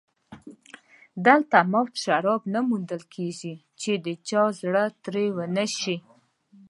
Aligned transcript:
دلته 1.25 1.57
مفت 1.73 1.95
شراب 2.03 2.41
نه 2.53 2.59
موندل 2.69 3.03
کېږي 3.15 3.53
چې 3.81 3.91
د 4.05 4.07
چا 4.27 4.43
زړه 4.61 4.83
ترې 5.03 5.25
ونشي 5.37 5.97